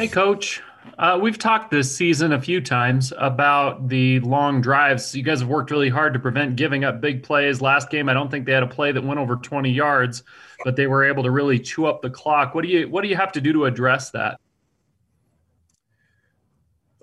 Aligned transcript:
Hey, 0.00 0.08
Coach. 0.08 0.62
Uh, 0.96 1.18
we've 1.20 1.36
talked 1.36 1.70
this 1.70 1.94
season 1.94 2.32
a 2.32 2.40
few 2.40 2.62
times 2.62 3.12
about 3.18 3.88
the 3.88 4.18
long 4.20 4.62
drives. 4.62 5.14
You 5.14 5.22
guys 5.22 5.40
have 5.40 5.48
worked 5.50 5.70
really 5.70 5.90
hard 5.90 6.14
to 6.14 6.18
prevent 6.18 6.56
giving 6.56 6.84
up 6.84 7.02
big 7.02 7.22
plays. 7.22 7.60
Last 7.60 7.90
game, 7.90 8.08
I 8.08 8.14
don't 8.14 8.30
think 8.30 8.46
they 8.46 8.52
had 8.52 8.62
a 8.62 8.66
play 8.66 8.92
that 8.92 9.04
went 9.04 9.20
over 9.20 9.36
20 9.36 9.70
yards, 9.70 10.22
but 10.64 10.74
they 10.74 10.86
were 10.86 11.04
able 11.04 11.22
to 11.24 11.30
really 11.30 11.58
chew 11.58 11.84
up 11.84 12.00
the 12.00 12.08
clock. 12.08 12.54
What 12.54 12.62
do 12.62 12.68
you 12.68 12.88
What 12.88 13.02
do 13.02 13.08
you 13.08 13.16
have 13.16 13.30
to 13.32 13.42
do 13.42 13.52
to 13.52 13.66
address 13.66 14.08
that? 14.12 14.40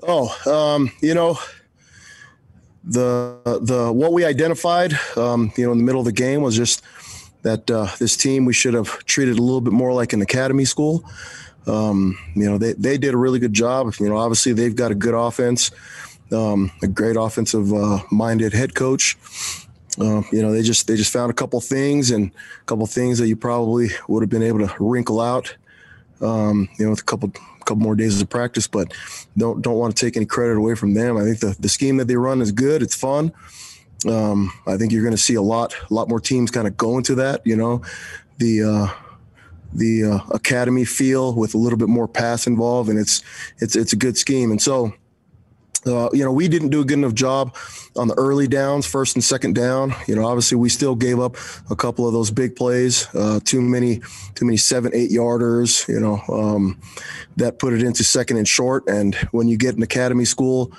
Oh, 0.02 0.36
um, 0.52 0.92
you 1.00 1.14
know, 1.14 1.38
the 2.84 3.60
the 3.62 3.94
what 3.94 4.12
we 4.12 4.26
identified, 4.26 4.98
um, 5.16 5.54
you 5.56 5.68
know, 5.68 5.72
in 5.72 5.78
the 5.78 5.84
middle 5.84 6.02
of 6.02 6.06
the 6.06 6.12
game 6.12 6.42
was 6.42 6.58
just 6.58 6.82
that 7.44 7.70
uh, 7.70 7.90
this 8.00 8.18
team 8.18 8.46
we 8.46 8.54
should 8.54 8.74
have 8.74 9.06
treated 9.06 9.38
a 9.38 9.42
little 9.44 9.62
bit 9.62 9.72
more 9.72 9.94
like 9.94 10.14
an 10.14 10.22
academy 10.24 10.66
school. 10.66 11.08
Um, 11.68 12.18
you 12.36 12.50
know, 12.50 12.58
they, 12.58 12.74
they 12.74 12.98
did 12.98 13.14
a 13.14 13.18
really 13.18 13.40
good 13.40 13.54
job. 13.54 13.94
You 14.00 14.10
know, 14.10 14.18
obviously 14.18 14.54
they've 14.54 14.76
got 14.76 14.92
a 14.92 14.96
good 14.96 15.14
offense, 15.14 15.72
um, 16.32 16.72
a 16.82 16.88
great 16.88 17.18
offensive 17.18 17.74
uh, 17.74 18.00
minded 18.12 18.54
head 18.54 18.74
coach. 18.74 19.18
Uh, 20.00 20.22
you 20.32 20.42
know, 20.42 20.52
they 20.52 20.62
just 20.62 20.88
they 20.88 20.96
just 20.96 21.12
found 21.12 21.32
a 21.32 21.34
couple 21.34 21.60
things 21.60 22.12
and 22.12 22.32
a 22.62 22.66
couple 22.66 22.86
things 22.86 23.18
that 23.18 23.28
you 23.28 23.36
probably 23.36 23.90
would 24.08 24.22
have 24.22 24.30
been 24.30 24.44
able 24.44 24.66
to 24.66 24.74
wrinkle 24.80 25.20
out. 25.20 25.56
Um, 26.22 26.70
you 26.80 26.86
know, 26.86 26.92
with 26.92 27.02
a 27.02 27.04
couple 27.04 27.32
couple 27.60 27.78
more 27.78 27.96
days 27.96 28.20
of 28.22 28.30
practice, 28.30 28.68
but 28.68 28.94
don't 29.36 29.62
don't 29.62 29.78
want 29.78 29.96
to 29.96 30.06
take 30.06 30.16
any 30.16 30.26
credit 30.26 30.58
away 30.58 30.76
from 30.76 30.94
them. 30.94 31.18
I 31.18 31.24
think 31.24 31.40
the 31.40 31.56
the 31.60 31.70
scheme 31.70 31.98
that 31.98 32.08
they 32.08 32.16
run 32.16 32.42
is 32.42 32.52
good. 32.52 32.82
It's 32.82 32.96
fun. 32.96 33.34
Um, 34.08 34.52
I 34.68 34.78
think 34.78 34.92
you're 34.92 35.04
going 35.04 35.16
to 35.16 35.22
see 35.22 35.36
a 35.36 35.42
lot 35.42 35.76
a 35.90 35.94
lot 35.94 36.10
more 36.10 36.20
teams 36.20 36.52
kind 36.52 36.68
of 36.68 36.78
go 36.78 36.98
into 36.98 37.16
that. 37.16 37.42
You 37.46 37.56
know, 37.56 37.82
the 38.38 38.64
uh, 38.64 39.07
the 39.74 40.04
uh, 40.04 40.20
academy 40.32 40.86
feel 40.86 41.34
with 41.34 41.54
a 41.54 41.58
little 41.58 41.78
bit 41.78 41.90
more 41.90 42.08
pass 42.08 42.48
involved, 42.48 42.90
and 42.90 43.00
it's 43.00 43.22
it's 43.60 43.76
it's 43.76 43.94
a 43.94 43.96
good 43.96 44.18
scheme. 44.18 44.52
And 44.52 44.62
so, 44.62 44.94
uh, 45.86 46.10
you 46.14 46.24
know, 46.24 46.32
we 46.32 46.48
didn't 46.48 46.70
do 46.70 46.82
a 46.82 46.86
good 46.86 46.98
enough 46.98 47.14
job 47.14 47.56
on 47.96 48.08
the 48.08 48.14
early 48.16 48.48
downs, 48.48 48.86
first 48.86 49.16
and 49.16 49.24
second 49.24 49.56
down. 49.56 49.94
You 50.08 50.16
know, 50.16 50.26
obviously 50.26 50.58
we 50.58 50.70
still 50.70 50.96
gave 50.96 51.20
up 51.20 51.36
a 51.70 51.76
couple 51.76 52.08
of 52.08 52.14
those 52.14 52.32
big 52.32 52.56
plays, 52.56 53.08
uh, 53.14 53.40
too 53.44 53.62
many 53.62 54.02
too 54.36 54.46
many 54.46 54.58
seven 54.58 54.92
eight 54.94 55.12
yarders. 55.12 55.88
You 55.88 56.00
know, 56.00 56.22
um, 56.34 56.80
that 57.38 57.60
put 57.60 57.74
it 57.74 57.84
into 57.84 58.04
second 58.04 58.38
and 58.38 58.48
short. 58.48 58.88
And 58.88 59.16
when 59.32 59.48
you 59.48 59.58
get 59.58 59.76
an 59.76 59.84
academy 59.84 60.26
school. 60.26 60.72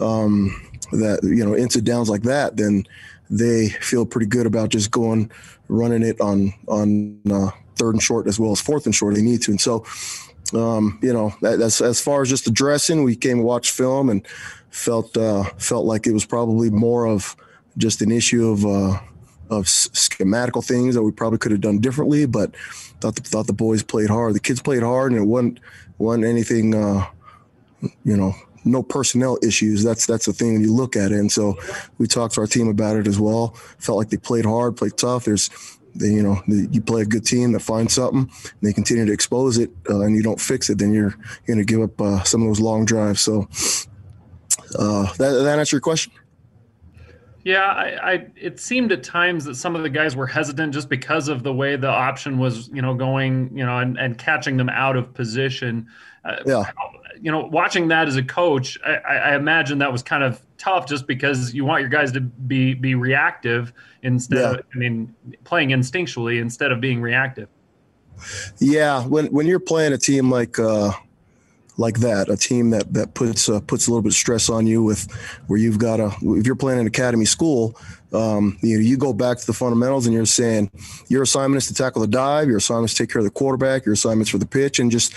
Um, 0.00 0.68
that 0.92 1.20
you 1.22 1.44
know 1.44 1.54
into 1.54 1.80
downs 1.80 2.08
like 2.08 2.22
that, 2.22 2.56
then 2.56 2.84
they 3.30 3.68
feel 3.68 4.04
pretty 4.04 4.26
good 4.26 4.46
about 4.46 4.68
just 4.68 4.90
going 4.90 5.30
running 5.68 6.02
it 6.02 6.20
on 6.20 6.52
on 6.68 7.18
uh, 7.30 7.50
third 7.82 7.94
and 7.94 8.02
short 8.02 8.26
as 8.28 8.38
well 8.38 8.52
as 8.52 8.60
fourth 8.60 8.86
and 8.86 8.94
short. 8.94 9.14
They 9.14 9.22
need 9.22 9.42
to, 9.42 9.50
and 9.50 9.60
so 9.60 9.84
um, 10.54 10.98
you 11.02 11.12
know 11.12 11.34
as 11.42 12.00
far 12.00 12.22
as 12.22 12.28
just 12.28 12.44
the 12.44 12.50
dressing, 12.50 13.02
We 13.04 13.16
came 13.16 13.38
and 13.38 13.44
watched 13.44 13.72
film 13.72 14.08
and 14.08 14.26
felt 14.70 15.16
uh, 15.16 15.44
felt 15.58 15.84
like 15.84 16.06
it 16.06 16.12
was 16.12 16.24
probably 16.24 16.70
more 16.70 17.06
of 17.06 17.36
just 17.76 18.02
an 18.02 18.12
issue 18.12 18.48
of 18.48 18.64
uh, 18.64 19.00
of 19.50 19.64
schematical 19.66 20.64
things 20.64 20.94
that 20.94 21.02
we 21.02 21.12
probably 21.12 21.38
could 21.38 21.52
have 21.52 21.60
done 21.60 21.78
differently. 21.80 22.26
But 22.26 22.56
thought 23.00 23.16
the, 23.16 23.22
thought 23.22 23.46
the 23.46 23.52
boys 23.52 23.82
played 23.82 24.08
hard. 24.08 24.34
The 24.34 24.40
kids 24.40 24.62
played 24.62 24.82
hard, 24.82 25.12
and 25.12 25.20
it 25.20 25.26
wasn't 25.26 25.60
wasn't 25.98 26.24
anything. 26.24 26.74
Uh, 26.74 27.06
you 28.04 28.16
know, 28.16 28.32
no 28.64 28.82
personnel 28.82 29.38
issues. 29.42 29.82
That's 29.82 30.06
that's 30.06 30.26
the 30.26 30.32
thing 30.32 30.54
when 30.54 30.62
you 30.62 30.72
look 30.72 30.96
at 30.96 31.12
it. 31.12 31.18
And 31.18 31.32
so 31.32 31.56
we 31.98 32.06
talked 32.06 32.34
to 32.34 32.40
our 32.42 32.46
team 32.46 32.68
about 32.68 32.96
it 32.96 33.06
as 33.06 33.18
well. 33.18 33.54
Felt 33.78 33.98
like 33.98 34.10
they 34.10 34.16
played 34.16 34.44
hard, 34.44 34.76
played 34.76 34.96
tough. 34.96 35.24
There's 35.24 35.50
they, 35.94 36.08
you 36.08 36.22
know, 36.22 36.40
you 36.46 36.80
play 36.80 37.02
a 37.02 37.06
good 37.06 37.24
team 37.24 37.52
that 37.52 37.60
finds 37.60 37.94
something, 37.94 38.20
and 38.20 38.60
they 38.60 38.72
continue 38.72 39.04
to 39.06 39.12
expose 39.12 39.58
it, 39.58 39.70
uh, 39.88 40.00
and 40.00 40.16
you 40.16 40.22
don't 40.22 40.40
fix 40.40 40.70
it, 40.70 40.78
then 40.78 40.92
you're, 40.92 41.14
you're 41.46 41.56
going 41.56 41.58
to 41.58 41.64
give 41.64 41.82
up 41.82 42.00
uh, 42.00 42.22
some 42.24 42.42
of 42.42 42.48
those 42.48 42.60
long 42.60 42.84
drives. 42.84 43.20
So, 43.20 43.48
uh, 44.78 45.12
that 45.14 45.42
that 45.42 45.58
answer 45.58 45.76
your 45.76 45.80
question. 45.80 46.12
Yeah, 47.44 47.64
I, 47.64 48.12
I, 48.12 48.26
it 48.36 48.60
seemed 48.60 48.92
at 48.92 49.02
times 49.02 49.44
that 49.46 49.56
some 49.56 49.74
of 49.74 49.82
the 49.82 49.90
guys 49.90 50.14
were 50.14 50.28
hesitant 50.28 50.72
just 50.72 50.88
because 50.88 51.26
of 51.26 51.42
the 51.42 51.52
way 51.52 51.74
the 51.74 51.88
option 51.88 52.38
was, 52.38 52.68
you 52.68 52.80
know, 52.80 52.94
going, 52.94 53.50
you 53.56 53.66
know, 53.66 53.78
and, 53.78 53.98
and 53.98 54.16
catching 54.16 54.56
them 54.56 54.68
out 54.68 54.94
of 54.94 55.12
position. 55.12 55.88
Uh, 56.24 56.36
yeah 56.46 56.70
you 57.22 57.30
know, 57.30 57.46
watching 57.46 57.88
that 57.88 58.08
as 58.08 58.16
a 58.16 58.22
coach, 58.22 58.76
I, 58.84 58.94
I, 58.94 59.36
imagine 59.36 59.78
that 59.78 59.92
was 59.92 60.02
kind 60.02 60.24
of 60.24 60.42
tough 60.62 60.86
just 60.86 61.06
because 61.06 61.52
you 61.52 61.64
want 61.64 61.80
your 61.80 61.90
guys 61.90 62.12
to 62.12 62.20
be 62.20 62.74
be 62.74 62.94
reactive 62.94 63.72
instead 64.02 64.38
yeah. 64.38 64.50
of, 64.52 64.64
I 64.74 64.78
mean, 64.78 65.14
playing 65.44 65.70
instinctually 65.70 66.40
instead 66.40 66.72
of 66.72 66.80
being 66.80 67.00
reactive. 67.00 67.48
Yeah, 68.58 69.04
when 69.06 69.26
when 69.26 69.46
you're 69.46 69.60
playing 69.60 69.92
a 69.92 69.98
team 69.98 70.30
like 70.30 70.58
uh, 70.58 70.92
like 71.76 71.98
that, 72.00 72.28
a 72.28 72.36
team 72.36 72.70
that 72.70 72.92
that 72.94 73.14
puts 73.14 73.48
uh, 73.48 73.60
puts 73.60 73.88
a 73.88 73.90
little 73.90 74.02
bit 74.02 74.10
of 74.10 74.16
stress 74.16 74.48
on 74.48 74.66
you 74.66 74.82
with 74.82 75.10
where 75.48 75.58
you've 75.58 75.78
got 75.78 75.98
a 75.98 76.12
if 76.22 76.46
you're 76.46 76.54
playing 76.54 76.78
an 76.78 76.86
academy 76.86 77.24
school, 77.24 77.76
um, 78.12 78.56
you 78.62 78.76
know 78.76 78.82
you 78.82 78.96
go 78.96 79.12
back 79.12 79.38
to 79.38 79.46
the 79.46 79.52
fundamentals 79.52 80.06
and 80.06 80.14
you're 80.14 80.26
saying 80.26 80.70
your 81.08 81.22
assignment 81.22 81.60
is 81.60 81.66
to 81.66 81.74
tackle 81.74 82.00
the 82.00 82.06
dive, 82.06 82.46
your 82.46 82.58
assignment 82.58 82.90
is 82.90 82.94
to 82.96 83.02
take 83.02 83.10
care 83.10 83.20
of 83.20 83.24
the 83.24 83.30
quarterback, 83.30 83.84
your 83.84 83.94
assignments 83.94 84.30
for 84.30 84.38
the 84.38 84.46
pitch, 84.46 84.78
and 84.78 84.92
just 84.92 85.12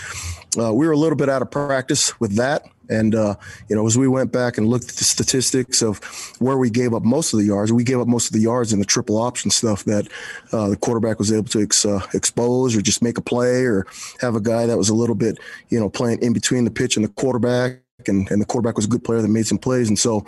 uh, 0.58 0.74
we 0.74 0.88
were 0.88 0.94
a 0.94 0.98
little 0.98 1.18
bit 1.18 1.30
out 1.30 1.44
of 1.44 1.52
practice 1.52 2.20
with 2.20 2.36
that. 2.38 2.66
And, 2.90 3.16
uh, 3.16 3.36
you 3.70 3.76
know, 3.76 3.86
as 3.86 3.98
we 3.98 4.08
went 4.08 4.32
back 4.32 4.58
and 4.58 4.68
looked 4.68 4.90
at 4.90 4.96
the 4.96 5.04
statistics 5.04 5.82
of 5.82 6.00
where 6.40 6.58
we 6.58 6.70
gave 6.70 6.94
up 6.94 7.04
most 7.04 7.34
of 7.34 7.40
the 7.40 7.46
yards, 7.46 7.74
we 7.74 7.84
gave 7.84 8.00
up 8.00 8.08
most 8.08 8.28
of 8.28 8.34
the 8.34 8.42
yards 8.42 8.74
in 8.74 8.80
the 8.80 8.86
triple 8.86 9.18
option 9.18 9.52
stuff 9.52 9.84
that 9.86 10.08
uh, 10.52 10.70
the 10.70 10.78
quarterback 10.78 11.20
was 11.20 11.32
able 11.32 11.48
to 11.50 11.62
ex- 11.62 11.86
uh, 11.86 12.06
expose 12.14 12.76
or 12.76 12.82
just 12.82 13.02
make 13.02 13.18
a 13.18 13.22
play 13.22 13.64
or 13.64 13.86
have 14.20 14.36
a 14.36 14.42
guy 14.42 14.66
that 14.66 14.78
was 14.78 14.90
a 14.90 14.96
little 14.96 15.16
bit, 15.16 15.38
you 15.70 15.80
know, 15.80 15.90
playing 15.90 16.20
in 16.22 16.34
between 16.34 16.64
the 16.64 16.72
pitch 16.72 16.96
and 16.96 17.06
the 17.06 17.10
quarterback. 17.10 17.82
And, 18.08 18.30
and 18.30 18.42
the 18.42 18.46
quarterback 18.46 18.76
was 18.76 18.86
a 18.86 18.90
good 18.90 19.04
player 19.04 19.22
that 19.22 19.30
made 19.30 19.48
some 19.48 19.58
plays. 19.58 19.88
And 19.88 19.98
so, 19.98 20.26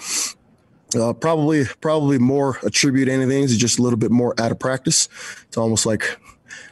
uh, 0.97 1.13
probably, 1.13 1.65
probably 1.81 2.17
more 2.17 2.57
attribute 2.63 3.09
anything 3.09 3.43
is 3.43 3.57
just 3.57 3.77
a 3.77 3.81
little 3.81 3.99
bit 3.99 4.09
more 4.09 4.33
out 4.39 4.51
of 4.51 4.57
practice. 4.57 5.09
It's 5.47 5.57
almost 5.57 5.85
like, 5.85 6.17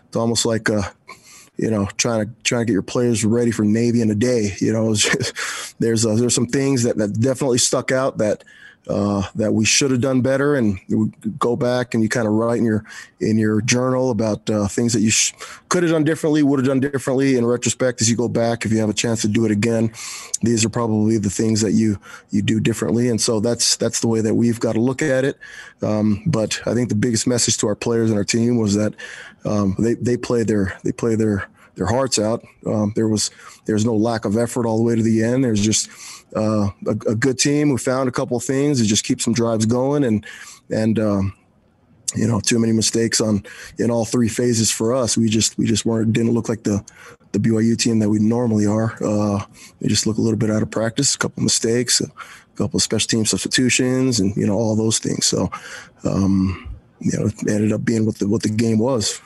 it's 0.08 0.16
almost 0.16 0.46
like, 0.46 0.70
uh, 0.70 0.84
you 1.58 1.70
know, 1.70 1.88
trying 1.98 2.26
to 2.26 2.34
trying 2.44 2.62
to 2.62 2.66
get 2.66 2.74
your 2.74 2.82
players 2.82 3.24
ready 3.24 3.52
for 3.52 3.64
Navy 3.64 4.02
in 4.02 4.10
a 4.12 4.16
day. 4.16 4.56
You 4.60 4.74
know, 4.74 4.94
just, 4.94 5.76
there's 5.80 6.06
uh, 6.06 6.16
there's 6.16 6.36
some 6.36 6.48
things 6.48 6.84
that, 6.84 6.98
that 6.98 7.20
definitely 7.20 7.60
stuck 7.60 7.92
out 7.92 8.18
that 8.18 8.44
uh, 8.88 9.24
that 9.36 9.54
we 9.54 9.66
should 9.66 9.92
have 9.92 10.02
done 10.02 10.22
better, 10.22 10.56
and 10.56 10.80
go 11.40 11.56
back 11.56 11.94
and 11.94 12.04
you 12.04 12.10
kind 12.10 12.28
of 12.28 12.34
write 12.34 12.60
in 12.60 12.66
your 12.66 12.84
in 13.20 13.38
your 13.38 13.62
journal 13.62 14.12
about 14.12 14.48
uh, 14.50 14.68
things 14.68 14.94
that 14.94 15.02
you 15.02 15.10
sh- 15.10 15.34
could 15.70 15.84
have 15.84 15.92
done 15.92 16.04
differently, 16.04 16.44
would 16.44 16.60
have 16.60 16.68
done 16.68 16.80
differently. 16.80 17.38
In 17.38 17.46
retrospect, 17.46 18.02
as 18.02 18.10
you 18.10 18.16
go 18.16 18.28
back, 18.28 18.66
if 18.66 18.72
you 18.72 18.80
have 18.80 18.90
a 18.90 18.94
chance 18.94 19.22
to 19.22 19.28
do 19.28 19.46
it 19.46 19.52
again, 19.52 19.92
these 20.42 20.64
are 20.64 20.70
probably 20.70 21.18
the 21.18 21.30
things 21.30 21.62
that 21.62 21.72
you 21.72 22.00
you 22.30 22.42
do 22.42 22.60
differently, 22.60 23.10
and 23.10 23.20
so 23.20 23.40
that's 23.40 23.76
that's 23.78 24.02
the 24.02 24.08
way 24.08 24.22
that 24.22 24.36
we've 24.36 24.60
got 24.60 24.74
to 24.74 24.82
look 24.82 25.02
at 25.02 25.26
it. 25.26 25.38
Um, 25.82 26.24
but 26.26 26.62
I 26.66 26.74
think 26.74 26.90
the 26.90 26.96
biggest 26.96 27.28
message 27.28 27.58
to 27.60 27.68
our 27.68 27.76
players 27.76 28.10
and 28.10 28.18
our 28.18 28.26
team 28.26 28.58
was 28.58 28.76
that 28.76 28.94
um, 29.46 29.76
they 29.80 29.96
they 29.96 30.18
play 30.18 30.44
their 30.44 30.78
they 30.84 30.92
play 30.92 31.16
their 31.16 31.48
their 31.76 31.88
hearts 31.88 32.18
out. 32.18 32.44
Um, 32.66 32.94
there 32.96 33.08
was 33.08 33.32
there's 33.66 33.86
no 33.86 33.96
lack 33.96 34.26
of 34.26 34.38
effort 34.38 34.66
all 34.66 34.78
the 34.78 34.84
way 34.84 34.96
to 34.96 35.04
the 35.04 35.24
end. 35.24 35.44
There's 35.44 35.64
just 35.64 35.90
uh, 36.36 36.70
a, 36.88 36.92
a, 37.08 37.16
good 37.16 37.38
team. 37.38 37.70
We 37.70 37.78
found 37.78 38.10
a 38.10 38.12
couple 38.12 38.40
things 38.40 38.82
to 38.82 38.88
just 38.88 39.04
keep 39.04 39.22
some 39.22 39.34
drives 39.34 39.66
going, 39.66 40.04
and 40.04 40.26
and 40.70 41.00
um, 41.00 41.34
you 42.16 42.28
know 42.28 42.40
too 42.40 42.60
many 42.60 42.74
mistakes 42.74 43.22
on 43.22 43.44
in 43.78 43.92
all 43.92 44.06
three 44.06 44.30
phases 44.30 44.72
for 44.72 44.94
us. 44.94 45.18
We 45.18 45.30
just 45.30 45.58
we 45.58 45.66
just 45.66 45.86
weren't 45.86 46.14
didn't 46.14 46.32
look 46.32 46.50
like 46.50 46.64
the 46.64 46.84
the 47.32 47.40
BYU 47.40 47.78
team 47.78 48.00
that 48.00 48.10
we 48.10 48.20
normally 48.20 48.66
are. 48.66 48.96
Uh, 49.04 49.46
they 49.82 49.88
just 49.88 50.08
look 50.08 50.18
a 50.18 50.22
little 50.22 50.40
bit 50.40 50.52
out 50.52 50.62
of 50.62 50.72
practice. 50.72 51.16
A 51.16 51.18
couple 51.18 51.44
mistakes, 51.44 52.02
a 52.02 52.10
couple 52.56 52.80
special 52.80 53.08
team 53.08 53.26
substitutions, 53.26 54.20
and 54.20 54.36
you 54.36 54.48
know 54.48 54.56
all 54.56 54.76
those 54.76 55.00
things. 55.00 55.26
So. 55.26 55.50
Um, 56.04 56.70
you 57.00 57.12
know, 57.20 57.26
it 57.26 57.48
ended 57.48 57.74
up 57.74 57.84
being 57.84 58.06
what 58.06 58.18
the 58.20 58.28
what 58.28 58.42
the 58.42 58.50
game 58.50 58.80
was. 58.80 59.22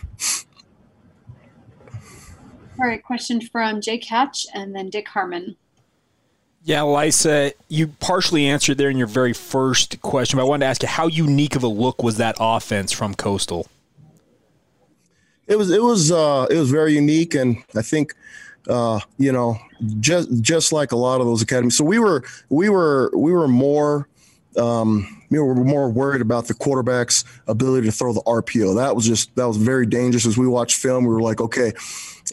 All 2.79 2.87
right, 2.87 3.03
question 3.03 3.41
from 3.41 3.81
Jake 3.81 4.05
Hatch 4.05 4.47
and 4.53 4.75
then 4.75 4.89
Dick 4.89 5.07
Harmon. 5.07 5.57
Yeah, 6.63 6.83
Lisa, 6.83 7.53
you 7.69 7.87
partially 7.87 8.45
answered 8.45 8.77
there 8.77 8.89
in 8.89 8.97
your 8.97 9.07
very 9.07 9.33
first 9.33 10.01
question, 10.01 10.37
but 10.37 10.43
I 10.43 10.45
wanted 10.45 10.65
to 10.65 10.69
ask 10.69 10.81
you 10.83 10.89
how 10.89 11.07
unique 11.07 11.55
of 11.55 11.63
a 11.63 11.67
look 11.67 12.03
was 12.03 12.17
that 12.17 12.35
offense 12.39 12.91
from 12.91 13.15
Coastal? 13.15 13.67
It 15.47 15.57
was 15.57 15.71
it 15.71 15.81
was 15.81 16.11
uh, 16.11 16.45
it 16.49 16.57
was 16.57 16.69
very 16.69 16.93
unique, 16.93 17.33
and 17.33 17.57
I 17.75 17.81
think 17.81 18.13
uh, 18.67 18.99
you 19.17 19.31
know 19.31 19.57
just 19.99 20.29
just 20.41 20.71
like 20.73 20.91
a 20.91 20.97
lot 20.97 21.21
of 21.21 21.27
those 21.27 21.41
academies. 21.41 21.77
So 21.77 21.85
we 21.85 21.97
were 21.97 22.23
we 22.49 22.69
were 22.69 23.09
we 23.15 23.31
were 23.31 23.47
more 23.47 24.08
um, 24.57 25.23
we 25.29 25.39
were 25.39 25.55
more 25.55 25.89
worried 25.89 26.21
about 26.21 26.47
the 26.47 26.53
quarterback's 26.53 27.23
ability 27.47 27.87
to 27.87 27.91
throw 27.91 28.13
the 28.13 28.21
RPO. 28.21 28.75
That 28.75 28.95
was 28.95 29.05
just 29.05 29.35
that 29.35 29.47
was 29.47 29.57
very 29.57 29.85
dangerous. 29.85 30.25
As 30.25 30.37
we 30.37 30.47
watched 30.47 30.77
film, 30.77 31.03
we 31.05 31.13
were 31.13 31.21
like, 31.21 31.39
okay, 31.39 31.73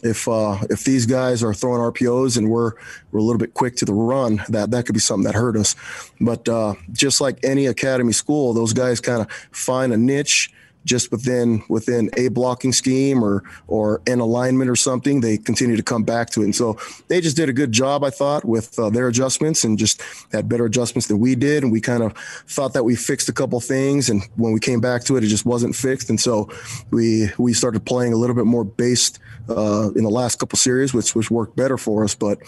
if 0.03 0.27
uh, 0.27 0.57
if 0.69 0.83
these 0.83 1.05
guys 1.05 1.43
are 1.43 1.53
throwing 1.53 1.81
RPOs 1.81 2.37
and 2.37 2.49
we're 2.49 2.73
we're 3.11 3.19
a 3.19 3.23
little 3.23 3.39
bit 3.39 3.53
quick 3.53 3.75
to 3.77 3.85
the 3.85 3.93
run, 3.93 4.43
that 4.49 4.71
that 4.71 4.85
could 4.85 4.93
be 4.93 4.99
something 4.99 5.25
that 5.25 5.35
hurt 5.35 5.55
us. 5.55 5.75
But 6.19 6.47
uh, 6.49 6.75
just 6.91 7.21
like 7.21 7.39
any 7.43 7.67
academy 7.67 8.13
school, 8.13 8.53
those 8.53 8.73
guys 8.73 8.99
kind 8.99 9.21
of 9.21 9.31
find 9.51 9.93
a 9.93 9.97
niche 9.97 10.51
just 10.87 11.11
within 11.11 11.61
within 11.69 12.09
a 12.17 12.29
blocking 12.29 12.73
scheme 12.73 13.23
or 13.23 13.43
or 13.67 14.01
an 14.07 14.19
alignment 14.19 14.69
or 14.69 14.75
something, 14.75 15.21
they 15.21 15.37
continue 15.37 15.75
to 15.75 15.83
come 15.83 16.03
back 16.03 16.29
to 16.31 16.41
it. 16.41 16.45
And 16.45 16.55
so 16.55 16.77
they 17.09 17.21
just 17.21 17.35
did 17.35 17.49
a 17.49 17.53
good 17.53 17.71
job, 17.71 18.03
I 18.03 18.09
thought, 18.09 18.45
with 18.45 18.79
uh, 18.79 18.89
their 18.89 19.07
adjustments 19.07 19.63
and 19.63 19.77
just 19.77 20.01
had 20.31 20.49
better 20.49 20.65
adjustments 20.65 21.07
than 21.07 21.19
we 21.19 21.35
did. 21.35 21.63
And 21.63 21.71
we 21.71 21.81
kind 21.81 22.01
of 22.01 22.17
thought 22.47 22.73
that 22.73 22.83
we 22.83 22.95
fixed 22.95 23.29
a 23.29 23.33
couple 23.33 23.59
things, 23.59 24.09
and 24.09 24.23
when 24.35 24.53
we 24.53 24.59
came 24.59 24.81
back 24.81 25.03
to 25.03 25.17
it, 25.17 25.23
it 25.23 25.27
just 25.27 25.45
wasn't 25.45 25.75
fixed. 25.75 26.09
And 26.09 26.19
so 26.19 26.49
we 26.89 27.29
we 27.37 27.53
started 27.53 27.85
playing 27.85 28.13
a 28.13 28.17
little 28.17 28.35
bit 28.35 28.45
more 28.45 28.63
based 28.63 29.19
uh, 29.49 29.91
in 29.95 30.03
the 30.03 30.09
last 30.09 30.39
couple 30.39 30.57
series, 30.57 30.93
which 30.93 31.13
which 31.13 31.29
worked 31.29 31.55
better 31.55 31.77
for 31.77 32.03
us. 32.03 32.15
But 32.15 32.39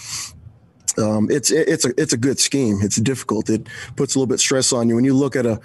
um, 1.00 1.30
it's 1.32 1.52
it's 1.52 1.86
a 1.86 1.94
it's 1.98 2.14
a 2.14 2.18
good 2.18 2.40
scheme. 2.40 2.80
It's 2.82 2.98
difficult. 2.98 3.50
It 3.50 3.68
puts 3.96 4.16
a 4.16 4.20
little 4.20 4.28
bit 4.28 4.40
stress 4.40 4.74
on 4.74 4.90
you 4.90 4.96
when 4.96 5.06
you 5.06 5.14
look 5.14 5.36
at 5.36 5.46
a 5.46 5.60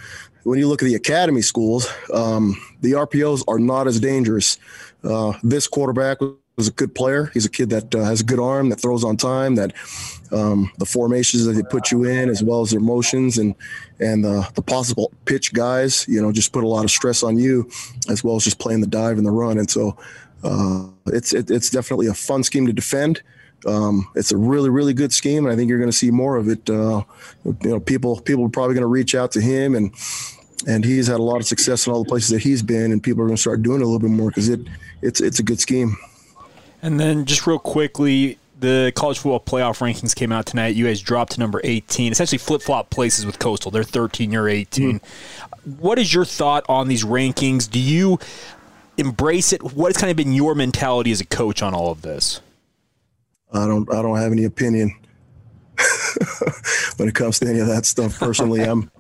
when 0.45 0.59
you 0.59 0.69
look 0.69 0.83
at 0.83 0.87
the 0.87 0.95
academy 0.95 1.43
schools. 1.43 1.93
Um, 2.13 2.57
the 2.81 2.93
RPOs 2.93 3.43
are 3.49 3.59
not 3.59 3.87
as 3.87 4.01
dangerous. 4.01 4.59
Uh, 5.03 5.33
this 5.43 5.67
quarterback 5.67 6.19
was 6.57 6.69
a 6.69 6.73
good 6.73 6.95
player. 6.95 7.31
He's 7.35 7.47
a 7.47 7.51
kid 7.51 7.71
that 7.71 7.95
uh, 7.95 8.05
has 8.05 8.21
a 8.21 8.25
good 8.25 8.39
arm, 8.39 8.69
that 8.69 8.81
throws 8.81 9.03
on 9.03 9.17
time, 9.17 9.57
that 9.57 9.73
um, 10.31 10.71
the 10.79 10.87
formations 10.87 11.45
that 11.45 11.53
they 11.53 11.63
put 11.63 11.91
you 11.91 12.05
in, 12.05 12.29
as 12.29 12.43
well 12.43 12.61
as 12.61 12.71
their 12.71 12.81
motions 12.81 13.39
and 13.39 13.55
and 13.99 14.25
the, 14.25 14.49
the 14.55 14.63
possible 14.63 15.13
pitch 15.25 15.53
guys, 15.53 16.07
you 16.09 16.21
know, 16.21 16.33
just 16.33 16.53
put 16.53 16.65
a 16.65 16.69
lot 16.69 16.85
of 16.85 16.91
stress 16.91 17.23
on 17.23 17.39
you, 17.39 17.69
as 18.09 18.23
well 18.23 18.37
as 18.37 18.45
just 18.45 18.59
playing 18.59 18.81
the 18.81 18.87
dive 18.87 19.17
and 19.17 19.27
the 19.27 19.31
run. 19.31 19.59
And 19.59 19.71
so 19.71 19.97
uh, 20.43 20.87
it's 21.07 21.33
it, 21.33 21.51
it's 21.51 21.71
definitely 21.71 22.07
a 22.07 22.15
fun 22.15 22.43
scheme 22.43 22.67
to 22.67 22.73
defend 22.73 23.23
um, 23.67 24.09
it's 24.15 24.33
a 24.33 24.37
really 24.37 24.71
really 24.71 24.95
good 24.95 25.13
scheme, 25.13 25.45
and 25.45 25.53
I 25.53 25.57
think 25.57 25.69
you're 25.69 25.79
going 25.79 25.91
to 25.91 25.97
see 25.97 26.11
more 26.11 26.37
of 26.37 26.49
it. 26.49 26.69
Uh, 26.69 27.03
you 27.45 27.57
know, 27.63 27.81
people 27.81 28.21
people 28.21 28.45
are 28.45 28.51
probably 28.51 28.75
going 28.75 28.83
to 28.83 28.89
reach 28.89 29.15
out 29.15 29.33
to 29.33 29.41
him, 29.41 29.75
and 29.75 29.95
and 30.67 30.85
he's 30.85 31.07
had 31.07 31.21
a 31.21 31.23
lot 31.23 31.37
of 31.37 31.47
success 31.47 31.87
in 31.87 31.93
all 31.93 32.03
the 32.03 32.09
places 32.09 32.31
that 32.31 32.43
he's 32.43 32.63
been, 32.63 32.93
and 32.93 33.03
people 33.03 33.23
are 33.23 33.27
going 33.27 33.37
to 33.37 33.41
start 33.41 33.63
doing 33.63 33.81
it 33.81 33.85
a 33.85 33.87
little 33.87 34.01
bit 34.01 34.11
more 34.11 34.29
because 34.29 34.49
it 34.49 34.61
it's 35.03 35.21
it's 35.21 35.39
a 35.39 35.43
good 35.43 35.61
scheme. 35.61 35.97
And 36.83 37.01
then 37.01 37.25
just 37.25 37.47
real 37.47 37.59
quickly, 37.59 38.39
the 38.61 38.93
college 38.95 39.19
football 39.19 39.41
playoff 39.41 39.79
rankings 39.79 40.15
came 40.15 40.33
out 40.33 40.47
tonight. 40.47 40.75
You 40.75 40.87
guys 40.87 41.01
dropped 41.01 41.33
to 41.33 41.41
number 41.41 41.61
18. 41.65 42.13
Essentially 42.13 42.39
flip 42.39 42.63
flop 42.63 42.91
places 42.91 43.25
with 43.25 43.39
Coastal. 43.39 43.71
They're 43.71 43.85
13, 43.85 44.33
you're 44.33 44.49
18. 44.49 45.01
Mm-hmm. 45.01 45.71
What 45.81 45.99
is 45.99 46.13
your 46.13 46.25
thought 46.25 46.65
on 46.69 46.89
these 46.89 47.05
rankings? 47.05 47.71
Do 47.71 47.79
you 47.79 48.19
embrace 48.97 49.53
it? 49.53 49.63
What 49.63 49.89
has 49.89 49.97
kind 49.97 50.11
of 50.11 50.17
been 50.17 50.33
your 50.33 50.55
mentality 50.55 51.11
as 51.11 51.21
a 51.21 51.27
coach 51.27 51.63
on 51.63 51.75
all 51.75 51.91
of 51.91 52.03
this? 52.03 52.41
I 53.55 53.67
don't 53.67 53.93
I 53.93 54.03
don't 54.03 54.17
have 54.19 54.33
any 54.33 54.45
opinion 54.45 54.95
when 56.97 57.09
it 57.09 57.15
comes 57.15 57.39
to 57.39 57.49
any 57.49 57.61
of 57.61 57.69
that 57.69 57.87
stuff. 57.87 58.19
Personally, 58.19 58.63
I'm 58.63 58.91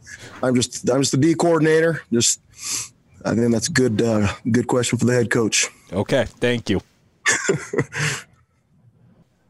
I'm 0.42 0.54
just 0.54 0.88
I'm 0.88 1.02
just 1.02 1.12
the 1.12 1.18
D 1.18 1.34
coordinator. 1.34 2.02
Just 2.12 2.40
I 3.24 3.34
think 3.34 3.52
that's 3.52 3.68
a 3.68 3.72
good 3.72 4.00
uh, 4.00 4.32
good 4.50 4.66
question 4.66 4.98
for 4.98 5.04
the 5.04 5.12
head 5.12 5.30
coach. 5.30 5.68
Okay, 5.92 6.24
thank 6.40 6.70
you. 6.70 6.80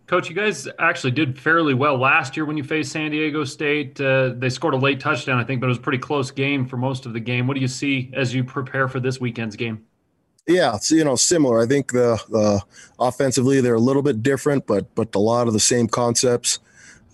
Coach, 0.07 0.29
you 0.29 0.35
guys 0.35 0.69
actually 0.79 1.13
did 1.13 1.39
fairly 1.39 1.73
well 1.73 1.97
last 1.97 2.37
year 2.37 2.45
when 2.45 2.59
you 2.59 2.63
faced 2.63 2.93
San 2.93 3.11
Diego 3.11 3.43
State. 3.43 3.99
Uh, 3.99 4.35
they 4.37 4.51
scored 4.51 4.75
a 4.75 4.77
late 4.77 5.01
touchdown, 5.01 5.41
I 5.41 5.45
think, 5.45 5.61
but 5.61 5.67
it 5.67 5.71
was 5.71 5.79
a 5.79 5.81
pretty 5.81 5.99
close 5.99 6.31
game 6.31 6.67
for 6.67 6.77
most 6.77 7.07
of 7.07 7.15
the 7.15 7.21
game. 7.21 7.47
What 7.47 7.55
do 7.55 7.61
you 7.61 7.69
see 7.69 8.11
as 8.13 8.35
you 8.35 8.45
prepare 8.45 8.87
for 8.87 9.01
this 9.01 9.19
weekend's 9.19 9.57
game? 9.57 9.87
Yeah, 10.47 10.77
it's 10.77 10.91
you 10.91 11.05
know 11.05 11.17
similar. 11.17 11.61
I 11.63 11.67
think 11.67 11.93
the, 11.93 12.63
offensively 12.99 13.61
they're 13.61 13.75
a 13.75 13.81
little 13.81 14.03
bit 14.03 14.23
different, 14.23 14.67
but 14.67 14.95
but 14.95 15.15
a 15.15 15.19
lot 15.19 15.47
of 15.47 15.53
the 15.55 15.61
same 15.61 15.89
concepts. 15.89 16.59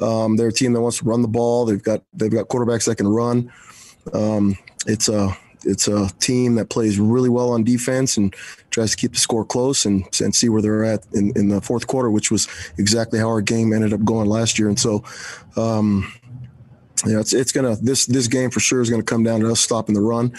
Um, 0.01 0.37
they're 0.37 0.49
a 0.49 0.53
team 0.53 0.73
that 0.73 0.81
wants 0.81 0.99
to 0.99 1.05
run 1.05 1.23
the 1.23 1.29
ball. 1.29 1.65
They've 1.65 1.83
got 1.83 2.03
they've 2.13 2.31
got 2.31 2.49
quarterbacks 2.49 2.87
that 2.87 2.97
can 2.97 3.09
run. 3.09 3.53
Um, 4.13 4.57
it's 4.87 5.09
a 5.09 5.37
it's 5.65 5.89
a 5.89 6.09
team 6.19 6.55
that 6.57 6.71
plays 6.71 6.99
really 6.99 7.29
well 7.29 7.51
on 7.51 7.65
defense 7.65 8.17
and 8.17 8.35
tries 8.71 8.93
to 8.93 8.97
keep 8.97 9.13
the 9.13 9.19
score 9.19 9.45
close 9.45 9.85
and, 9.85 10.05
and 10.21 10.35
see 10.35 10.49
where 10.49 10.63
they're 10.63 10.85
at 10.85 11.07
in, 11.13 11.33
in 11.37 11.49
the 11.49 11.61
fourth 11.61 11.87
quarter, 11.87 12.11
which 12.11 12.31
was 12.31 12.49
exactly 12.79 13.19
how 13.19 13.29
our 13.29 13.43
game 13.43 13.73
ended 13.73 13.93
up 13.93 14.05
going 14.05 14.29
last 14.29 14.59
year. 14.59 14.69
And 14.69 14.79
so, 14.79 15.05
um, 15.57 16.11
yeah, 17.07 17.21
it's 17.21 17.33
it's 17.33 17.53
gonna 17.53 17.77
this 17.77 18.07
this 18.07 18.29
game 18.29 18.51
for 18.51 18.61
sure 18.61 18.81
is 18.81 18.91
gonna 18.91 19.03
come 19.03 19.23
down 19.23 19.41
to 19.41 19.51
us 19.51 19.61
stopping 19.61 19.95
the 19.95 20.01
run. 20.01 20.33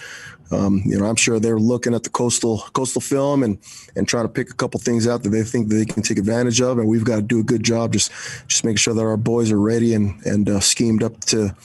Um, 0.51 0.81
you 0.85 0.99
know, 0.99 1.05
I'm 1.05 1.15
sure 1.15 1.39
they're 1.39 1.59
looking 1.59 1.95
at 1.95 2.03
the 2.03 2.09
coastal 2.09 2.59
coastal 2.73 3.01
film 3.01 3.43
and 3.43 3.57
and 3.95 4.07
trying 4.07 4.25
to 4.25 4.29
pick 4.29 4.49
a 4.49 4.53
couple 4.53 4.79
things 4.79 5.07
out 5.07 5.23
that 5.23 5.29
they 5.29 5.43
think 5.43 5.69
that 5.69 5.75
they 5.75 5.85
can 5.85 6.03
take 6.03 6.17
advantage 6.17 6.61
of, 6.61 6.77
and 6.77 6.87
we've 6.87 7.05
got 7.05 7.15
to 7.15 7.21
do 7.21 7.39
a 7.39 7.43
good 7.43 7.63
job 7.63 7.93
just 7.93 8.11
just 8.47 8.63
making 8.63 8.77
sure 8.77 8.93
that 8.93 9.01
our 9.01 9.17
boys 9.17 9.51
are 9.51 9.59
ready 9.59 9.93
and 9.93 10.23
and 10.25 10.49
uh, 10.49 10.59
schemed 10.59 11.03
up 11.03 11.19
to 11.21 11.55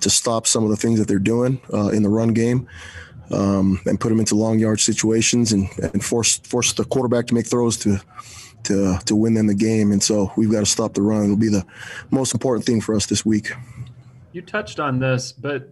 to 0.00 0.10
stop 0.10 0.46
some 0.46 0.64
of 0.64 0.70
the 0.70 0.76
things 0.76 0.98
that 0.98 1.08
they're 1.08 1.18
doing 1.18 1.60
uh, 1.72 1.88
in 1.88 2.02
the 2.02 2.08
run 2.08 2.32
game. 2.32 2.68
Um, 3.30 3.78
and 3.84 4.00
put 4.00 4.08
them 4.08 4.20
into 4.20 4.34
long 4.34 4.58
yard 4.58 4.80
situations 4.80 5.52
and, 5.52 5.68
and 5.82 6.02
force 6.02 6.38
force 6.38 6.72
the 6.72 6.84
quarterback 6.84 7.26
to 7.26 7.34
make 7.34 7.46
throws 7.46 7.76
to 7.80 8.00
to 8.62 8.98
to 9.04 9.14
win 9.14 9.34
them 9.34 9.48
the 9.48 9.54
game. 9.54 9.92
And 9.92 10.02
so 10.02 10.32
we've 10.34 10.50
got 10.50 10.60
to 10.60 10.66
stop 10.66 10.94
the 10.94 11.02
run. 11.02 11.24
It'll 11.24 11.36
be 11.36 11.50
the 11.50 11.66
most 12.10 12.32
important 12.32 12.64
thing 12.64 12.80
for 12.80 12.94
us 12.94 13.04
this 13.04 13.26
week. 13.26 13.52
You 14.32 14.42
touched 14.42 14.78
on 14.80 14.98
this, 14.98 15.32
but 15.32 15.70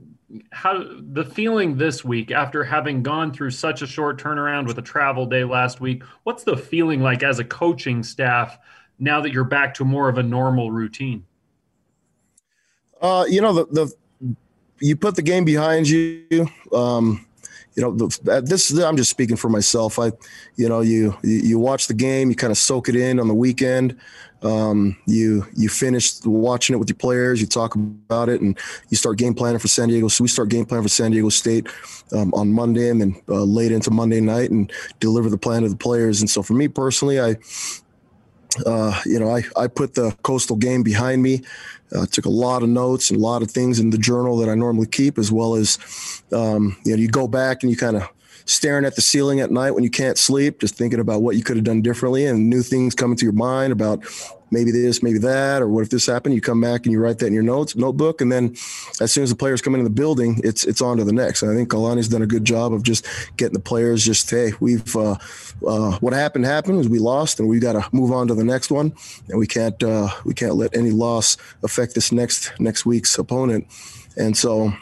how 0.50 0.84
the 1.12 1.24
feeling 1.24 1.76
this 1.76 2.04
week 2.04 2.30
after 2.30 2.64
having 2.64 3.02
gone 3.02 3.32
through 3.32 3.50
such 3.50 3.82
a 3.82 3.86
short 3.86 4.20
turnaround 4.20 4.66
with 4.66 4.76
a 4.78 4.82
travel 4.82 5.24
day 5.24 5.44
last 5.44 5.80
week 5.80 6.02
what's 6.24 6.42
the 6.42 6.56
feeling 6.56 7.00
like 7.00 7.22
as 7.22 7.38
a 7.38 7.44
coaching 7.44 8.02
staff 8.02 8.58
now 8.98 9.20
that 9.20 9.30
you're 9.30 9.44
back 9.44 9.74
to 9.74 9.84
more 9.84 10.08
of 10.08 10.18
a 10.18 10.22
normal 10.22 10.72
routine? 10.72 11.24
Uh, 13.00 13.24
you 13.28 13.40
know 13.40 13.52
the, 13.52 13.66
the 13.66 14.36
you 14.80 14.96
put 14.96 15.14
the 15.14 15.22
game 15.22 15.44
behind 15.44 15.88
you. 15.88 16.48
Um, 16.72 17.26
you 17.76 17.82
know 17.82 17.92
the, 17.92 18.42
this 18.42 18.76
i'm 18.78 18.96
just 18.96 19.10
speaking 19.10 19.36
for 19.36 19.48
myself 19.48 19.98
i 19.98 20.10
you 20.56 20.68
know 20.68 20.80
you 20.80 21.16
you 21.22 21.58
watch 21.58 21.86
the 21.86 21.94
game 21.94 22.30
you 22.30 22.36
kind 22.36 22.50
of 22.50 22.58
soak 22.58 22.88
it 22.88 22.96
in 22.96 23.20
on 23.20 23.28
the 23.28 23.34
weekend 23.34 23.96
um, 24.42 24.96
you 25.06 25.46
you 25.56 25.68
finish 25.68 26.24
watching 26.24 26.74
it 26.74 26.78
with 26.78 26.88
your 26.88 26.96
players, 26.96 27.40
you 27.40 27.46
talk 27.46 27.74
about 27.74 28.28
it, 28.28 28.40
and 28.40 28.58
you 28.90 28.96
start 28.96 29.18
game 29.18 29.34
planning 29.34 29.58
for 29.58 29.68
San 29.68 29.88
Diego. 29.88 30.08
So 30.08 30.22
we 30.22 30.28
start 30.28 30.48
game 30.50 30.66
planning 30.66 30.84
for 30.84 30.88
San 30.88 31.10
Diego 31.10 31.28
State 31.30 31.68
um, 32.12 32.32
on 32.34 32.52
Monday, 32.52 32.90
and 32.90 33.00
then 33.00 33.16
uh, 33.28 33.42
late 33.42 33.72
into 33.72 33.90
Monday 33.90 34.20
night, 34.20 34.50
and 34.50 34.70
deliver 35.00 35.30
the 35.30 35.38
plan 35.38 35.62
to 35.62 35.68
the 35.68 35.76
players. 35.76 36.20
And 36.20 36.28
so 36.28 36.42
for 36.42 36.52
me 36.52 36.68
personally, 36.68 37.20
I 37.20 37.36
uh, 38.64 39.00
you 39.04 39.18
know 39.18 39.34
I 39.34 39.42
I 39.56 39.66
put 39.66 39.94
the 39.94 40.16
coastal 40.22 40.56
game 40.56 40.82
behind 40.82 41.22
me. 41.22 41.42
Uh, 41.94 42.04
took 42.04 42.24
a 42.24 42.30
lot 42.30 42.64
of 42.64 42.68
notes 42.68 43.10
and 43.10 43.20
a 43.20 43.22
lot 43.22 43.42
of 43.42 43.50
things 43.50 43.78
in 43.78 43.90
the 43.90 43.98
journal 43.98 44.36
that 44.38 44.48
I 44.48 44.56
normally 44.56 44.88
keep, 44.88 45.18
as 45.18 45.30
well 45.30 45.54
as 45.54 45.78
um, 46.32 46.76
you 46.84 46.96
know 46.96 47.00
you 47.00 47.08
go 47.08 47.28
back 47.28 47.62
and 47.62 47.70
you 47.70 47.76
kind 47.76 47.96
of 47.96 48.08
staring 48.46 48.84
at 48.84 48.94
the 48.94 49.02
ceiling 49.02 49.40
at 49.40 49.50
night 49.50 49.72
when 49.72 49.84
you 49.84 49.90
can't 49.90 50.16
sleep, 50.16 50.60
just 50.60 50.76
thinking 50.76 51.00
about 51.00 51.20
what 51.20 51.36
you 51.36 51.42
could 51.42 51.56
have 51.56 51.64
done 51.64 51.82
differently 51.82 52.24
and 52.26 52.48
new 52.48 52.62
things 52.62 52.94
coming 52.94 53.16
to 53.16 53.24
your 53.24 53.32
mind 53.32 53.72
about 53.72 54.04
maybe 54.50 54.70
this, 54.70 55.02
maybe 55.02 55.18
that, 55.18 55.62
or 55.62 55.68
what 55.68 55.82
if 55.82 55.90
this 55.90 56.06
happened? 56.06 56.34
You 56.34 56.40
come 56.40 56.60
back 56.60 56.84
and 56.84 56.92
you 56.92 57.00
write 57.00 57.18
that 57.18 57.26
in 57.26 57.32
your 57.32 57.42
notes 57.42 57.76
notebook, 57.76 58.20
and 58.20 58.30
then 58.30 58.56
as 59.00 59.12
soon 59.12 59.24
as 59.24 59.30
the 59.30 59.36
players 59.36 59.60
come 59.60 59.74
into 59.74 59.84
the 59.84 59.90
building, 59.90 60.40
it's 60.44 60.64
it's 60.64 60.80
on 60.80 60.96
to 60.98 61.04
the 61.04 61.12
next. 61.12 61.42
And 61.42 61.50
I 61.50 61.54
think 61.54 61.68
Kalani's 61.68 62.08
done 62.08 62.22
a 62.22 62.26
good 62.26 62.44
job 62.44 62.72
of 62.72 62.82
just 62.82 63.06
getting 63.36 63.54
the 63.54 63.60
players 63.60 64.04
just 64.04 64.28
hey, 64.30 64.52
we've 64.60 64.94
uh, 64.96 65.16
uh, 65.66 65.98
what 65.98 66.12
happened 66.12 66.44
happened 66.44 66.78
was 66.78 66.88
we 66.88 66.98
lost, 66.98 67.40
and 67.40 67.48
we 67.48 67.58
got 67.58 67.72
to 67.72 67.88
move 67.92 68.12
on 68.12 68.28
to 68.28 68.34
the 68.34 68.44
next 68.44 68.70
one, 68.70 68.94
and 69.28 69.38
we 69.38 69.46
can't 69.46 69.82
uh, 69.82 70.08
we 70.24 70.34
can't 70.34 70.54
let 70.54 70.76
any 70.76 70.90
loss 70.90 71.36
affect 71.62 71.94
this 71.94 72.12
next 72.12 72.52
next 72.60 72.86
week's 72.86 73.16
opponent, 73.18 73.66
and 74.16 74.36
so 74.36 74.72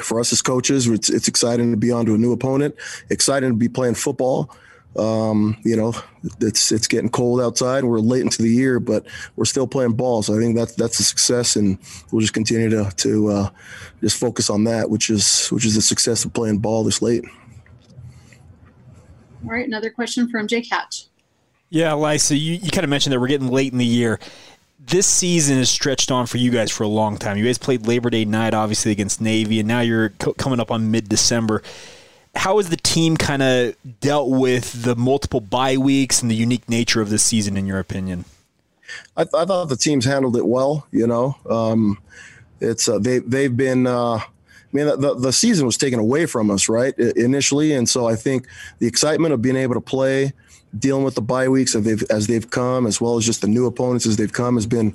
for 0.00 0.20
us 0.20 0.32
as 0.32 0.42
coaches, 0.42 0.88
it's, 0.88 1.08
it's 1.08 1.28
exciting 1.28 1.70
to 1.70 1.76
be 1.76 1.92
on 1.92 2.06
to 2.06 2.14
a 2.14 2.18
new 2.18 2.32
opponent, 2.32 2.74
exciting 3.10 3.50
to 3.50 3.56
be 3.56 3.68
playing 3.68 3.94
football. 3.94 4.50
Um, 4.96 5.56
you 5.64 5.76
know, 5.76 5.94
it's 6.40 6.70
it's 6.72 6.86
getting 6.86 7.10
cold 7.10 7.40
outside. 7.40 7.84
We're 7.84 7.98
late 7.98 8.22
into 8.22 8.42
the 8.42 8.48
year, 8.48 8.78
but 8.80 9.06
we're 9.36 9.44
still 9.44 9.66
playing 9.66 9.94
ball. 9.94 10.22
So 10.22 10.36
I 10.36 10.38
think 10.38 10.56
that's 10.56 10.74
that's 10.74 11.00
a 11.00 11.04
success, 11.04 11.56
and 11.56 11.78
we'll 12.10 12.20
just 12.20 12.34
continue 12.34 12.70
to 12.70 12.90
to 12.96 13.28
uh, 13.28 13.50
just 14.00 14.18
focus 14.18 14.50
on 14.50 14.64
that, 14.64 14.90
which 14.90 15.10
is 15.10 15.48
which 15.48 15.64
is 15.64 15.74
the 15.74 15.82
success 15.82 16.24
of 16.24 16.32
playing 16.32 16.58
ball 16.58 16.84
this 16.84 17.02
late. 17.02 17.24
All 19.44 19.50
right, 19.50 19.66
another 19.66 19.90
question 19.90 20.28
from 20.28 20.46
Jake 20.46 20.68
Hatch. 20.70 21.06
Yeah, 21.68 21.94
Lisa, 21.94 22.36
you, 22.36 22.54
you 22.54 22.70
kind 22.70 22.84
of 22.84 22.90
mentioned 22.90 23.12
that 23.12 23.20
we're 23.20 23.26
getting 23.26 23.48
late 23.48 23.72
in 23.72 23.78
the 23.78 23.84
year 23.84 24.20
this 24.86 25.06
season 25.06 25.58
is 25.58 25.70
stretched 25.70 26.10
on 26.10 26.26
for 26.26 26.36
you 26.36 26.50
guys 26.50 26.70
for 26.70 26.82
a 26.82 26.88
long 26.88 27.16
time. 27.16 27.36
You 27.36 27.44
guys 27.44 27.58
played 27.58 27.86
Labor 27.86 28.10
Day 28.10 28.24
night, 28.24 28.54
obviously, 28.54 28.92
against 28.92 29.20
Navy, 29.20 29.58
and 29.58 29.68
now 29.68 29.80
you're 29.80 30.10
co- 30.10 30.34
coming 30.34 30.60
up 30.60 30.70
on 30.70 30.90
mid 30.90 31.08
December. 31.08 31.62
How 32.36 32.56
has 32.56 32.68
the 32.68 32.76
team 32.76 33.16
kind 33.16 33.42
of 33.42 33.76
dealt 34.00 34.30
with 34.30 34.82
the 34.82 34.96
multiple 34.96 35.40
bye 35.40 35.76
weeks 35.76 36.20
and 36.20 36.30
the 36.30 36.34
unique 36.34 36.68
nature 36.68 37.00
of 37.00 37.10
this 37.10 37.22
season, 37.22 37.56
in 37.56 37.66
your 37.66 37.78
opinion? 37.78 38.24
I, 39.16 39.24
th- 39.24 39.34
I 39.34 39.44
thought 39.44 39.68
the 39.68 39.76
team's 39.76 40.04
handled 40.04 40.36
it 40.36 40.46
well. 40.46 40.86
You 40.90 41.06
know, 41.06 41.36
um, 41.48 41.98
it's 42.60 42.88
uh, 42.88 42.98
they 42.98 43.18
they've 43.18 43.56
been. 43.56 43.86
Uh, 43.86 44.16
I 44.16 44.76
mean, 44.76 44.86
the, 45.00 45.14
the 45.14 45.32
season 45.32 45.66
was 45.66 45.76
taken 45.76 46.00
away 46.00 46.26
from 46.26 46.50
us, 46.50 46.68
right, 46.68 46.98
initially, 46.98 47.72
and 47.74 47.88
so 47.88 48.08
I 48.08 48.16
think 48.16 48.48
the 48.80 48.88
excitement 48.88 49.32
of 49.32 49.40
being 49.40 49.56
able 49.56 49.74
to 49.74 49.80
play 49.80 50.32
dealing 50.76 51.04
with 51.04 51.14
the 51.14 51.22
bye 51.22 51.48
weeks 51.48 51.76
as 51.76 51.84
they've 51.84 52.02
as 52.10 52.26
they've 52.26 52.50
come, 52.50 52.86
as 52.86 53.00
well 53.00 53.16
as 53.16 53.24
just 53.24 53.40
the 53.40 53.46
new 53.46 53.66
opponents 53.66 54.06
as 54.06 54.16
they've 54.16 54.32
come, 54.32 54.56
has 54.56 54.66
been 54.66 54.94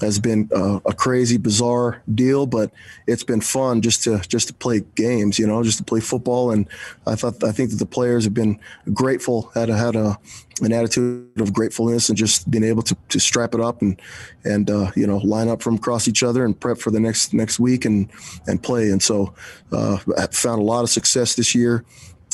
has 0.00 0.18
been 0.18 0.48
uh, 0.54 0.80
a 0.86 0.92
crazy, 0.92 1.36
bizarre 1.36 2.02
deal. 2.14 2.46
But 2.46 2.70
it's 3.06 3.24
been 3.24 3.40
fun 3.40 3.80
just 3.80 4.02
to 4.04 4.18
just 4.20 4.48
to 4.48 4.54
play 4.54 4.80
games, 4.94 5.38
you 5.38 5.46
know, 5.46 5.62
just 5.62 5.78
to 5.78 5.84
play 5.84 6.00
football. 6.00 6.50
And 6.50 6.68
I 7.06 7.14
thought 7.14 7.42
I 7.44 7.52
think 7.52 7.70
that 7.70 7.76
the 7.76 7.86
players 7.86 8.24
have 8.24 8.34
been 8.34 8.58
grateful, 8.92 9.50
had 9.54 9.70
a, 9.70 9.76
had 9.76 9.96
a 9.96 10.18
an 10.60 10.72
attitude 10.72 11.40
of 11.40 11.52
gratefulness 11.52 12.08
and 12.08 12.16
just 12.16 12.48
being 12.48 12.62
able 12.62 12.82
to, 12.82 12.96
to 13.08 13.18
strap 13.18 13.54
it 13.54 13.60
up 13.60 13.82
and 13.82 14.00
and 14.44 14.70
uh, 14.70 14.90
you 14.94 15.06
know 15.06 15.18
line 15.18 15.48
up 15.48 15.62
from 15.62 15.76
across 15.76 16.06
each 16.08 16.22
other 16.22 16.44
and 16.44 16.58
prep 16.58 16.78
for 16.78 16.90
the 16.90 17.00
next 17.00 17.34
next 17.34 17.58
week 17.58 17.84
and 17.84 18.10
and 18.46 18.62
play. 18.62 18.90
And 18.90 19.02
so 19.02 19.34
uh, 19.72 19.98
I 20.16 20.26
found 20.28 20.60
a 20.60 20.64
lot 20.64 20.82
of 20.82 20.90
success 20.90 21.34
this 21.34 21.54
year 21.54 21.84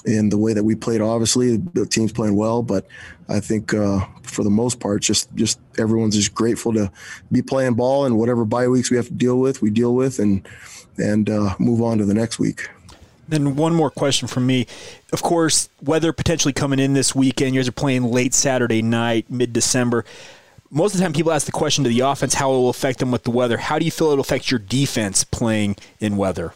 in 0.05 0.29
the 0.29 0.39
way 0.39 0.53
that 0.53 0.65
we 0.65 0.75
played. 0.75 1.01
Obviously, 1.01 1.57
the 1.57 1.87
team's 1.87 2.13
playing 2.13 2.37
well, 2.37 2.63
but 2.63 2.87
I 3.29 3.41
think 3.41 3.75
uh, 3.75 4.05
for 4.23 4.45
the 4.45 4.51
most 4.51 4.81
part, 4.81 5.03
just 5.03 5.35
just 5.35 5.61
everyone's 5.79 6.17
just 6.17 6.35
grateful 6.35 6.73
to 6.75 6.91
be 7.31 7.43
playing 7.43 7.75
ball 7.75 8.07
and 8.07 8.19
whatever 8.19 8.45
bye 8.45 8.69
weeks 8.69 8.91
we 8.91 8.97
have 8.97 9.07
to 9.07 9.15
deal 9.15 9.39
with, 9.39 9.63
we 9.63 9.71
deal 9.71 9.95
with 9.95 10.19
and 10.19 10.47
and 10.99 11.31
uh, 11.31 11.55
move 11.59 11.83
on 11.83 11.99
to 11.99 12.05
the 12.05 12.15
next 12.15 12.39
week. 12.39 12.69
Then 13.29 13.55
one 13.55 13.75
more 13.75 13.91
question 13.91 14.27
from 14.27 14.47
me. 14.47 14.67
Of 15.13 15.23
course, 15.23 15.69
weather 15.81 16.13
potentially 16.13 16.53
coming 16.53 16.81
in 16.81 16.95
this 16.95 17.15
weekend. 17.15 17.55
You 17.55 17.61
guys 17.61 17.69
are 17.69 17.73
playing 17.73 18.05
late 18.05 18.35
Saturday 18.35 18.83
night, 18.83 19.31
mid 19.31 19.53
December. 19.53 20.05
Most 20.69 20.95
of 20.95 20.99
the 20.99 21.05
time, 21.05 21.13
people 21.13 21.33
ask 21.33 21.47
the 21.47 21.53
question 21.53 21.85
to 21.85 21.91
the 21.91 22.01
offense 22.01 22.35
how 22.35 22.53
it 22.53 22.57
will 22.57 22.71
affect 22.71 22.99
them 22.99 23.11
with 23.11 23.25
the 23.25 23.31
weather. 23.31 23.57
How 23.57 23.79
do 23.79 23.85
you 23.85 23.91
feel 23.91 24.09
it 24.09 24.15
will 24.15 24.21
affect 24.21 24.51
your 24.51 24.61
defense 24.61 25.25
playing 25.25 25.77
in 26.01 26.17
weather? 26.17 26.53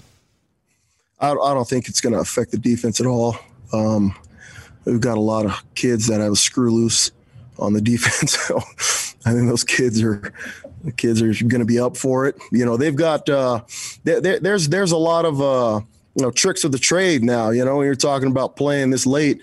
I, 1.25 1.33
I 1.33 1.55
don't 1.55 1.69
think 1.69 1.89
it's 1.89 2.01
going 2.01 2.13
to 2.13 2.21
affect 2.21 2.51
the 2.51 2.59
defense 2.59 3.01
at 3.01 3.07
all. 3.07 3.37
Um, 3.73 4.15
we've 4.85 5.01
got 5.01 5.17
a 5.17 5.21
lot 5.21 5.47
of 5.47 5.63
kids 5.75 6.07
that 6.09 6.21
have 6.21 6.33
a 6.33 6.37
screw 6.37 6.73
loose 6.73 7.13
on 7.59 7.73
the 7.73 7.81
defense. 7.93 8.51
I 9.27 9.33
think 9.33 9.49
those 9.49 9.65
kids 9.65 10.03
are 10.03 10.33
the 10.85 10.93
kids 10.93 11.23
are 11.23 11.33
going 11.47 11.61
to 11.61 11.65
be 11.65 11.81
up 11.81 11.97
for 11.97 12.27
it. 12.27 12.37
You 12.53 12.67
know, 12.67 12.77
they've 12.77 12.95
got 12.95 13.29
uh, 13.29 13.63
there's 14.05 14.69
there's 14.69 14.93
a 14.93 14.99
lot 14.99 15.25
of 15.25 15.41
uh, 15.41 15.81
you 16.15 16.23
know 16.23 16.31
tricks 16.31 16.63
of 16.65 16.73
the 16.73 16.79
trade 16.79 17.23
now. 17.23 17.51
You 17.51 17.65
know, 17.65 17.77
when 17.77 17.87
you're 17.87 17.95
talking 17.95 18.29
about 18.29 18.57
playing 18.57 18.91
this 18.91 19.07
late. 19.07 19.41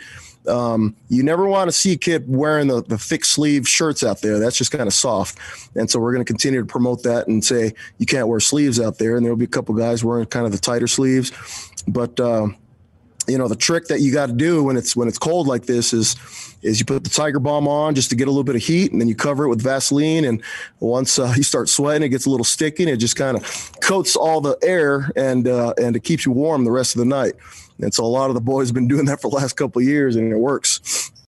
Um, 0.48 0.96
you 1.08 1.22
never 1.22 1.46
want 1.46 1.68
to 1.68 1.72
see 1.72 1.92
a 1.92 1.98
kid 1.98 2.26
wearing 2.28 2.68
the, 2.68 2.82
the 2.82 2.98
thick 2.98 3.26
sleeve 3.26 3.68
shirts 3.68 4.04
out 4.04 4.22
there. 4.22 4.40
That's 4.40 4.58
just 4.58 4.72
kind 4.72 4.88
of 4.88 4.94
soft. 4.94 5.38
And 5.76 5.88
so 5.88 6.00
we're 6.00 6.14
going 6.14 6.26
to 6.26 6.28
continue 6.28 6.60
to 6.60 6.66
promote 6.66 7.04
that 7.04 7.28
and 7.28 7.46
say 7.46 7.76
you 8.00 8.08
can't 8.08 8.28
wear 8.28 8.40
sleeves 8.40 8.80
out 8.80 8.98
there. 8.98 9.16
And 9.16 9.24
there'll 9.24 9.38
be 9.38 9.46
a 9.46 9.48
couple 9.48 9.76
guys 9.76 10.04
wearing 10.04 10.26
kind 10.26 10.48
of 10.48 10.52
the 10.52 10.58
tighter 10.58 10.88
sleeves. 10.88 11.32
But 11.88 12.20
uh, 12.20 12.48
you 13.28 13.38
know 13.38 13.48
the 13.48 13.56
trick 13.56 13.88
that 13.88 14.02
you 14.02 14.12
got 14.12 14.28
to 14.28 14.34
do 14.34 14.64
when 14.64 14.78
it's 14.78 14.96
when 14.96 15.08
it's 15.08 15.18
cold 15.18 15.48
like 15.48 15.66
this 15.66 15.94
is 15.94 16.16
is 16.62 16.80
you 16.80 16.86
put 16.86 17.04
the 17.04 17.10
tiger 17.10 17.40
balm 17.40 17.68
on 17.68 17.96
just 17.96 18.10
to 18.10 18.16
get 18.16 18.28
a 18.28 18.32
little 18.32 18.44
bit 18.44 18.56
of 18.56 18.62
heat 18.62 18.92
and 18.92 19.00
then 19.00 19.08
you 19.08 19.16
cover 19.16 19.46
it 19.46 19.50
with 19.50 19.62
vaseline 19.62 20.26
and 20.26 20.42
once 20.80 21.20
uh, 21.20 21.34
you 21.38 21.44
start 21.44 21.70
sweating 21.70 22.04
it 22.04 22.10
gets 22.10 22.26
a 22.26 22.30
little 22.30 22.44
sticky 22.44 22.84
and 22.84 22.92
it 22.92 22.98
just 22.98 23.16
kind 23.16 23.38
of 23.38 23.72
coats 23.82 24.16
all 24.16 24.42
the 24.42 24.58
air 24.64 25.12
and 25.16 25.48
uh, 25.48 25.74
and 25.82 25.96
it 25.96 26.04
keeps 26.04 26.26
you 26.26 26.32
warm 26.32 26.64
the 26.66 26.72
rest 26.72 26.96
of 26.96 27.00
the 27.00 27.06
night. 27.06 27.34
And 27.80 27.92
so 27.92 28.04
a 28.04 28.06
lot 28.06 28.30
of 28.30 28.36
the 28.36 28.42
boys 28.42 28.68
have 28.68 28.76
been 28.76 28.88
doing 28.88 29.06
that 29.06 29.22
for 29.22 29.32
the 29.32 29.38
last 29.38 29.54
couple 29.54 29.82
years 29.82 30.16
and 30.16 30.32
it 30.32 30.38
works 30.38 31.12